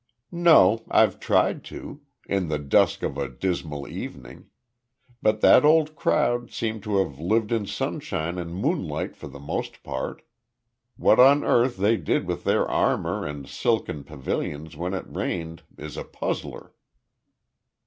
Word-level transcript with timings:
"No. 0.31 0.83
I've 0.89 1.19
tried 1.19 1.63
to 1.65 2.01
in 2.27 2.47
the 2.47 2.57
dusk 2.57 3.03
of 3.03 3.19
a 3.19 3.29
dismal 3.29 3.87
evening. 3.87 4.49
But 5.21 5.41
that 5.41 5.63
old 5.63 5.95
crowd 5.95 6.49
seem 6.51 6.81
to 6.81 6.97
have 6.97 7.19
lived 7.19 7.51
in 7.51 7.67
sunshine 7.67 8.39
and 8.39 8.51
moonlight 8.51 9.15
for 9.15 9.27
the 9.27 9.37
most 9.39 9.83
part. 9.83 10.23
What 10.97 11.19
on 11.19 11.43
earth 11.43 11.77
they 11.77 11.97
did 11.97 12.25
with 12.25 12.45
their 12.45 12.67
armour 12.67 13.27
and 13.27 13.47
silken 13.47 14.03
pavilions 14.03 14.75
when 14.75 14.95
it 14.95 15.05
rained 15.07 15.61
is 15.77 15.97
a 15.97 16.03
puzzler." 16.03 16.73